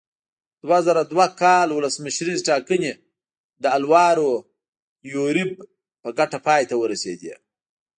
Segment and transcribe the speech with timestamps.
[0.63, 2.91] دوه زره دوه کال ولسمشریزې ټاکنې
[3.61, 4.31] د الوارو
[5.13, 5.51] یوریب
[6.01, 7.33] په ګټه پای ته ورسېدې.